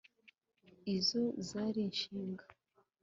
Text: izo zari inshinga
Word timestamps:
izo 0.95 1.23
zari 1.47 1.79
inshinga 1.87 2.45